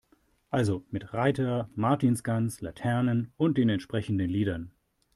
[0.49, 4.71] Also mit Reiter, Martinsgans, Laternen und den entsprechenden Liedern.